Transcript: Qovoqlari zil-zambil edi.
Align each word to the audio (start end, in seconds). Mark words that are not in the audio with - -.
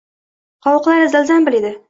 Qovoqlari 0.67 1.11
zil-zambil 1.17 1.61
edi. 1.63 1.77